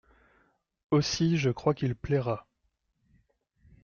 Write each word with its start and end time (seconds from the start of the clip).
Aussi 0.89 1.37
je 1.37 1.51
crois 1.51 1.75
qu’il 1.75 1.93
plaira… 1.93 2.47